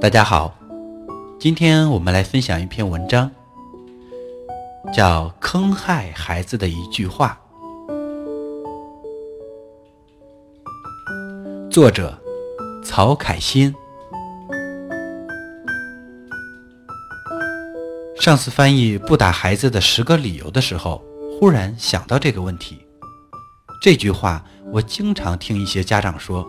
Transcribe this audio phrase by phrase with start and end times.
[0.00, 0.54] 大家好，
[1.38, 3.30] 今天我们来分享一篇文章，
[4.94, 7.38] 叫《坑害孩子的一句话》，
[11.70, 12.18] 作者
[12.82, 13.74] 曹凯欣。
[18.18, 21.04] 上次翻译不打孩子的十个理由的时候，
[21.38, 22.78] 忽然想到这个问题。
[23.82, 24.42] 这句话
[24.72, 26.48] 我经常听一些家长说，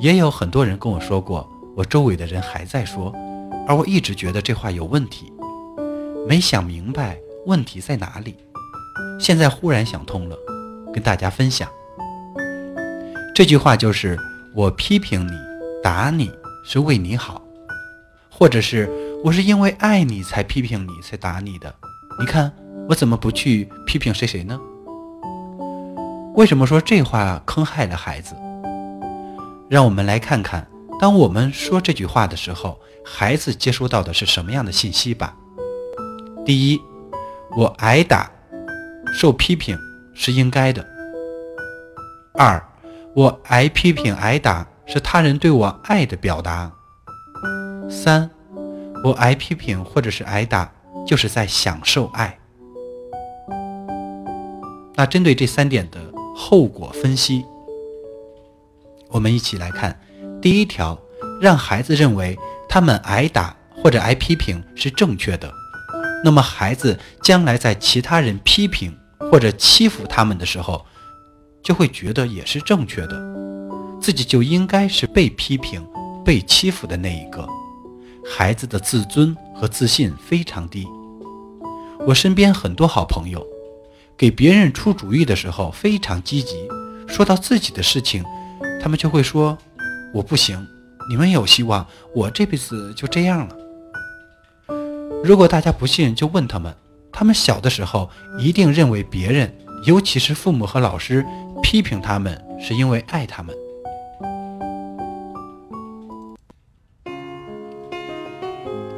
[0.00, 1.46] 也有很多人跟我说过。
[1.76, 3.12] 我周围的人还在说，
[3.66, 5.32] 而我一直觉得这话有问题，
[6.28, 8.36] 没想明白问题在哪里。
[9.18, 10.36] 现在忽然想通了，
[10.92, 11.68] 跟大家分享。
[13.34, 14.16] 这句话就是
[14.54, 15.32] 我批评你、
[15.82, 16.30] 打你
[16.64, 17.42] 是为你好，
[18.30, 18.88] 或者是
[19.24, 21.74] 我是因为爱你才批评你、才打你的。
[22.20, 22.52] 你看
[22.88, 24.60] 我怎么不去批评谁谁呢？
[26.36, 28.36] 为什么说这话坑害了孩子？
[29.68, 30.64] 让我们来看看。
[31.00, 35.36] 当我们说这句话的时候，孩子接收到的是什么样的信息吧？
[36.46, 36.80] 第一，
[37.56, 38.30] 我挨打、
[39.12, 39.76] 受批评
[40.14, 40.82] 是应该的；
[42.32, 42.62] 二，
[43.14, 46.70] 我挨批评、挨打是他人对我爱的表达；
[47.90, 48.30] 三，
[49.02, 50.72] 我挨批评或者是挨打
[51.06, 52.38] 就是在享受爱。
[54.94, 56.00] 那针对这三点的
[56.36, 57.44] 后果分析，
[59.10, 59.98] 我们一起来看。
[60.44, 61.00] 第一条，
[61.40, 65.50] 让孩子认为他们挨打或者挨批评是正确的，
[66.22, 70.84] 那么孩子将来在其他人批评或者欺负他们的时候，
[71.62, 73.18] 就会觉得也是正确的，
[73.98, 75.82] 自己就应该是被批评、
[76.22, 77.48] 被欺负的那一个。
[78.22, 80.86] 孩子的自尊和自信非常低。
[82.06, 83.42] 我身边很多好朋友，
[84.14, 86.68] 给别人出主意的时候非常积极，
[87.08, 88.22] 说到自己的事情，
[88.82, 89.56] 他们就会说。
[90.14, 90.64] 我不行，
[91.10, 91.84] 你们有希望，
[92.14, 93.56] 我这辈子就这样了。
[95.24, 96.72] 如果大家不信，就问他们，
[97.10, 99.52] 他们小的时候一定认为别人，
[99.86, 101.26] 尤其是父母和老师
[101.64, 103.52] 批评他们，是因为爱他们。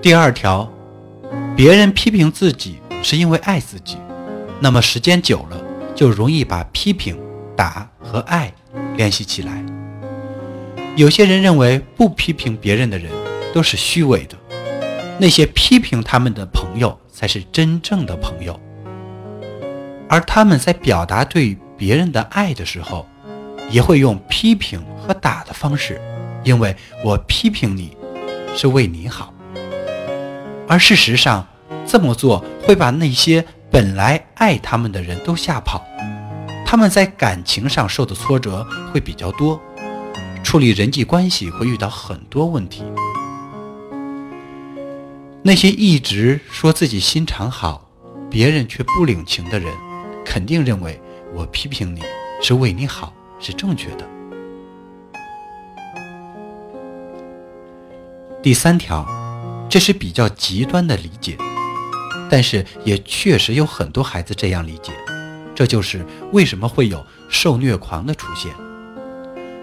[0.00, 0.66] 第二条，
[1.54, 3.98] 别人批评自己是因为爱自己，
[4.60, 5.62] 那么时间久了，
[5.94, 7.20] 就容易把批评、
[7.54, 8.50] 打和爱
[8.96, 9.62] 联系起来。
[10.94, 13.10] 有些人认为不批评别人的人
[13.54, 14.36] 都是虚伪的，
[15.18, 18.60] 那些批评他们的朋友才是真正的朋友。
[20.06, 23.06] 而他们在表达对别人的爱的时候，
[23.70, 25.98] 也会用批评和打的方式，
[26.44, 27.96] 因为我批评你
[28.54, 29.32] 是为你好。
[30.68, 31.46] 而事实上，
[31.86, 35.82] 这么做会把那些本来爱他们的人都吓跑，
[36.66, 39.58] 他们在感情上受的挫折会比较多。
[40.52, 42.84] 处理人际关系会遇到很多问题。
[45.42, 47.88] 那些一直说自己心肠好，
[48.30, 49.72] 别人却不领情的人，
[50.26, 51.00] 肯定认为
[51.32, 52.02] 我批评你
[52.42, 54.06] 是为你好，是正确的。
[58.42, 59.06] 第三条，
[59.70, 61.38] 这是比较极端的理解，
[62.30, 64.92] 但是也确实有很多孩子这样理解，
[65.54, 68.52] 这就是为什么会有受虐狂的出现。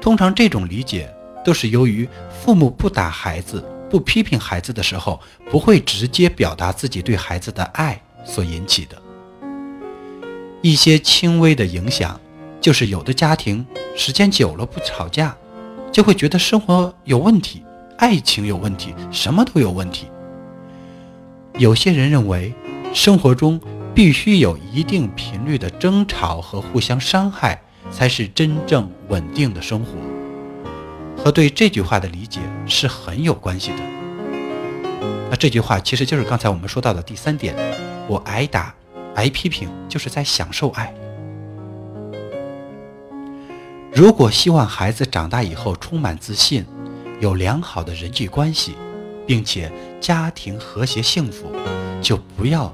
[0.00, 1.12] 通常这种理解
[1.44, 8.96] 都是由于父母不打孩子、不批评孩子的时候，不会直接表达自己对孩子的爱所引起的。
[10.62, 12.18] 一些轻微的影响，
[12.60, 13.66] 就是有的家庭
[13.96, 15.34] 时间久了不吵架，
[15.92, 17.62] 就会觉得生活有问题、
[17.98, 20.06] 爱情有问题、什么都有问题。
[21.58, 22.54] 有些人认为，
[22.94, 23.60] 生活中
[23.94, 27.60] 必须有一定频率的争吵和互相伤害。
[27.90, 29.92] 才是真正稳定的生活，
[31.16, 33.78] 和对这句话的理解是很有关系的。
[35.30, 37.54] 那这句话其实就是刚才我们说到的第三点：
[38.08, 38.74] 我挨打、
[39.14, 40.94] 挨批评，就是在享受爱。
[43.92, 46.64] 如果希望孩子长大以后充满自信，
[47.20, 48.74] 有良好的人际关系，
[49.26, 49.70] 并且
[50.00, 51.52] 家庭和谐幸福，
[52.00, 52.72] 就不要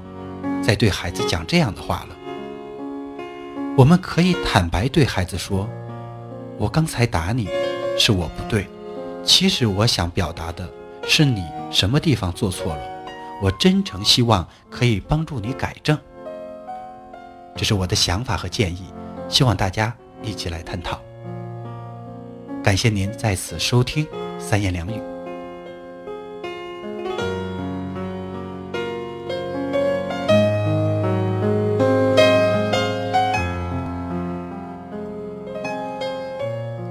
[0.63, 2.16] 再对孩子讲这样的话了。
[3.77, 5.69] 我们可以坦白对孩子说
[6.57, 7.47] ：“我刚才打你，
[7.95, 8.67] 是我不对。
[9.23, 10.67] 其实我想表达的
[11.03, 12.81] 是你什么地方做错了。
[13.39, 15.95] 我真诚希望可以帮助你改正。
[17.55, 18.91] 这是我的想法和建议，
[19.29, 20.99] 希望大家一起来探讨。
[22.63, 24.07] 感谢您在此收听
[24.39, 24.99] 三言两语。”